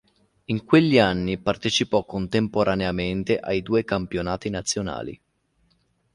In 0.45 0.65
quegli 0.65 0.97
anni 0.97 1.37
partecipò 1.37 2.05
contemporaneamente 2.05 3.37
ai 3.37 3.61
due 3.61 3.83
campionati 3.83 4.49
nazionali. 4.49 5.21